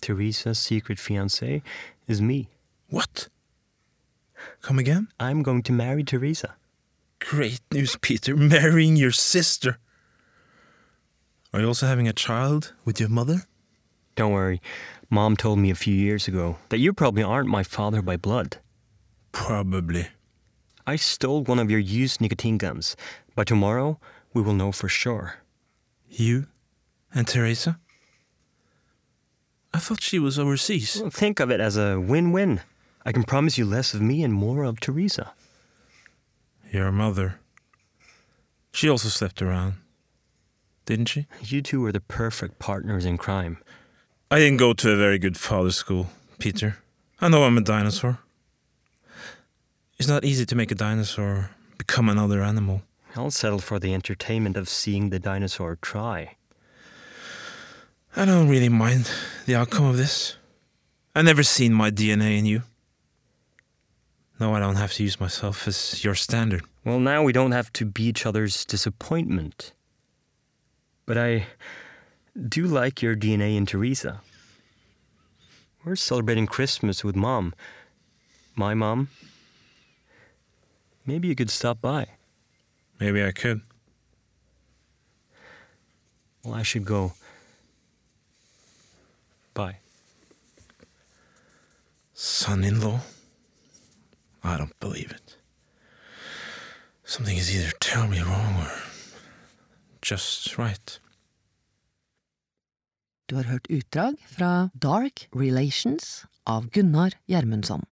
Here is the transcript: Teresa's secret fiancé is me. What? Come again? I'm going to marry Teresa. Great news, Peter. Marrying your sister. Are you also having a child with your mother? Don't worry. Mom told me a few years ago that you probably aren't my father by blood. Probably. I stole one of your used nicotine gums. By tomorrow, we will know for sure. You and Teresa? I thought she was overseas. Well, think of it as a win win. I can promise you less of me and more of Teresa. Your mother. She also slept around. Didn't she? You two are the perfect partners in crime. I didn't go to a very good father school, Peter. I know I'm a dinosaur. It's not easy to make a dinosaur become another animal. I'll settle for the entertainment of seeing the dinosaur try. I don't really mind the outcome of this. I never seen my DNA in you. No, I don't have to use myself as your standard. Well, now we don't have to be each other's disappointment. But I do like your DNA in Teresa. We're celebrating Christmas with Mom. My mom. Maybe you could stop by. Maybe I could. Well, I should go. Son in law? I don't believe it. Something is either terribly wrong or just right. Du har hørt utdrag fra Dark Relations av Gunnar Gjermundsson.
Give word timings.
Teresa's 0.00 0.58
secret 0.58 0.98
fiancé 0.98 1.62
is 2.06 2.20
me. 2.20 2.48
What? 2.88 3.28
Come 4.62 4.78
again? 4.78 5.08
I'm 5.18 5.42
going 5.42 5.62
to 5.64 5.72
marry 5.72 6.02
Teresa. 6.02 6.56
Great 7.18 7.60
news, 7.72 7.96
Peter. 8.00 8.36
Marrying 8.36 8.96
your 8.96 9.12
sister. 9.12 9.78
Are 11.52 11.60
you 11.60 11.66
also 11.66 11.86
having 11.86 12.08
a 12.08 12.12
child 12.12 12.72
with 12.84 12.98
your 12.98 13.08
mother? 13.08 13.42
Don't 14.16 14.32
worry. 14.32 14.60
Mom 15.10 15.36
told 15.36 15.58
me 15.58 15.70
a 15.70 15.74
few 15.74 15.94
years 15.94 16.28
ago 16.28 16.58
that 16.68 16.78
you 16.78 16.92
probably 16.92 17.22
aren't 17.22 17.48
my 17.48 17.62
father 17.62 18.02
by 18.02 18.16
blood. 18.16 18.58
Probably. 19.32 20.08
I 20.86 20.96
stole 20.96 21.44
one 21.44 21.58
of 21.58 21.70
your 21.70 21.80
used 21.80 22.20
nicotine 22.20 22.58
gums. 22.58 22.96
By 23.34 23.44
tomorrow, 23.44 23.98
we 24.32 24.42
will 24.42 24.54
know 24.54 24.72
for 24.72 24.88
sure. 24.88 25.36
You 26.08 26.46
and 27.14 27.26
Teresa? 27.26 27.78
I 29.72 29.78
thought 29.78 30.02
she 30.02 30.18
was 30.18 30.38
overseas. 30.38 30.98
Well, 31.00 31.10
think 31.10 31.40
of 31.40 31.50
it 31.50 31.60
as 31.60 31.76
a 31.76 32.00
win 32.00 32.32
win. 32.32 32.60
I 33.04 33.12
can 33.12 33.24
promise 33.24 33.56
you 33.56 33.64
less 33.64 33.94
of 33.94 34.02
me 34.02 34.22
and 34.22 34.34
more 34.34 34.64
of 34.64 34.80
Teresa. 34.80 35.32
Your 36.70 36.92
mother. 36.92 37.40
She 38.72 38.88
also 38.88 39.08
slept 39.08 39.42
around. 39.42 39.74
Didn't 40.86 41.06
she? 41.06 41.26
You 41.40 41.62
two 41.62 41.84
are 41.84 41.92
the 41.92 42.00
perfect 42.00 42.58
partners 42.58 43.04
in 43.04 43.16
crime. 43.16 43.58
I 44.30 44.38
didn't 44.38 44.58
go 44.58 44.72
to 44.72 44.90
a 44.90 44.96
very 44.96 45.18
good 45.18 45.36
father 45.36 45.70
school, 45.70 46.08
Peter. 46.38 46.78
I 47.20 47.28
know 47.28 47.44
I'm 47.44 47.58
a 47.58 47.62
dinosaur. 47.62 48.18
It's 49.98 50.08
not 50.08 50.24
easy 50.24 50.46
to 50.46 50.54
make 50.56 50.70
a 50.70 50.74
dinosaur 50.74 51.50
become 51.78 52.08
another 52.08 52.42
animal. 52.42 52.82
I'll 53.16 53.30
settle 53.30 53.58
for 53.58 53.78
the 53.78 53.92
entertainment 53.92 54.56
of 54.56 54.68
seeing 54.68 55.10
the 55.10 55.18
dinosaur 55.18 55.76
try. 55.82 56.36
I 58.16 58.24
don't 58.24 58.48
really 58.48 58.68
mind 58.68 59.10
the 59.50 59.56
outcome 59.56 59.86
of 59.86 59.96
this. 59.96 60.36
I 61.12 61.22
never 61.22 61.42
seen 61.42 61.74
my 61.74 61.90
DNA 61.90 62.38
in 62.38 62.46
you. 62.46 62.62
No, 64.38 64.54
I 64.54 64.60
don't 64.60 64.76
have 64.76 64.92
to 64.92 65.02
use 65.02 65.18
myself 65.18 65.66
as 65.66 66.04
your 66.04 66.14
standard. 66.14 66.62
Well, 66.84 67.00
now 67.00 67.24
we 67.24 67.32
don't 67.32 67.50
have 67.50 67.72
to 67.72 67.84
be 67.84 68.04
each 68.04 68.24
other's 68.24 68.64
disappointment. 68.64 69.72
But 71.04 71.18
I 71.18 71.48
do 72.48 72.64
like 72.64 73.02
your 73.02 73.16
DNA 73.16 73.56
in 73.56 73.66
Teresa. 73.66 74.20
We're 75.84 75.96
celebrating 75.96 76.46
Christmas 76.46 77.02
with 77.02 77.16
Mom. 77.16 77.52
My 78.54 78.74
mom. 78.74 79.08
Maybe 81.04 81.26
you 81.26 81.34
could 81.34 81.50
stop 81.50 81.80
by. 81.80 82.06
Maybe 83.00 83.24
I 83.24 83.32
could. 83.32 83.62
Well, 86.44 86.54
I 86.54 86.62
should 86.62 86.84
go. 86.84 87.14
Son 92.22 92.64
in 92.64 92.80
law? 92.80 93.00
I 94.44 94.58
don't 94.58 94.78
believe 94.78 95.10
it. 95.10 95.38
Something 97.02 97.38
is 97.38 97.48
either 97.48 97.72
terribly 97.80 98.20
wrong 98.20 98.56
or 98.60 98.70
just 100.02 100.58
right. 100.58 101.00
Du 103.26 103.36
har 103.36 103.44
hørt 103.44 103.66
utdrag 103.70 104.20
fra 104.36 104.70
Dark 104.74 105.28
Relations 105.32 106.26
av 106.44 106.68
Gunnar 106.70 107.16
Gjermundsson. 107.26 107.86